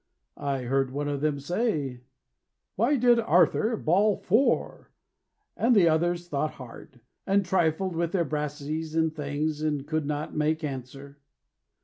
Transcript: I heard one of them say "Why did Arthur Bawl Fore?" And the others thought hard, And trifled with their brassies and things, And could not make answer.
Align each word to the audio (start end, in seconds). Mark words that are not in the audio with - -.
I 0.37 0.63
heard 0.63 0.89
one 0.89 1.07
of 1.07 1.21
them 1.21 1.39
say 1.39 2.01
"Why 2.75 2.95
did 2.97 3.19
Arthur 3.19 3.77
Bawl 3.77 4.17
Fore?" 4.17 4.89
And 5.55 5.75
the 5.75 5.87
others 5.89 6.27
thought 6.27 6.53
hard, 6.53 7.01
And 7.27 7.45
trifled 7.45 7.95
with 7.95 8.11
their 8.11 8.25
brassies 8.25 8.95
and 8.95 9.15
things, 9.15 9.61
And 9.61 9.85
could 9.85 10.07
not 10.07 10.35
make 10.35 10.63
answer. 10.63 11.19